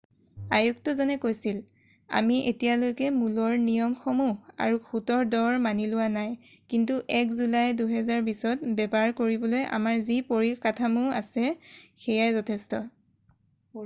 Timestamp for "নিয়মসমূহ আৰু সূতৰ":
3.65-5.29